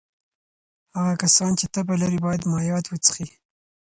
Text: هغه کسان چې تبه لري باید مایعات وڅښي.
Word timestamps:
هغه 0.97 1.13
کسان 1.23 1.51
چې 1.59 1.65
تبه 1.73 1.95
لري 2.01 2.19
باید 2.25 2.47
مایعات 2.51 2.85
وڅښي. 2.87 3.27